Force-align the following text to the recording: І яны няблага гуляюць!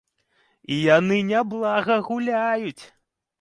І 0.75 0.77
яны 0.97 1.19
няблага 1.33 1.99
гуляюць! 2.09 2.81